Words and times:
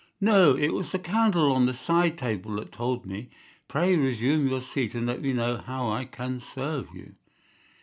"No, 0.19 0.55
it 0.55 0.69
was 0.69 0.91
the 0.91 0.97
candle 0.97 1.51
on 1.51 1.67
the 1.67 1.75
side 1.75 2.17
table 2.17 2.53
that 2.53 2.71
told 2.71 3.05
me. 3.05 3.29
Pray 3.67 3.95
resume 3.95 4.47
your 4.47 4.59
seat 4.59 4.95
and 4.95 5.05
let 5.05 5.21
me 5.21 5.31
know 5.31 5.57
how 5.57 5.89
I 5.91 6.05
can 6.05 6.41
serve 6.41 6.87
you." 6.91 7.13